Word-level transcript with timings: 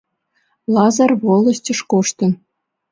Лазыр 0.73 1.11
волостьыш 1.23 1.79
коштын. 1.91 2.31